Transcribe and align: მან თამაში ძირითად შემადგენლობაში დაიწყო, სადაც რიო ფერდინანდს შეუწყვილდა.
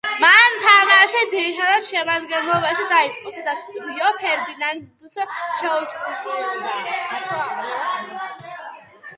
მან 0.21 0.55
თამაში 0.61 1.19
ძირითად 1.33 1.83
შემადგენლობაში 1.87 2.87
დაიწყო, 2.93 3.33
სადაც 3.35 3.67
რიო 3.75 4.09
ფერდინანდს 4.23 5.19
შეუწყვილდა. 5.61 6.75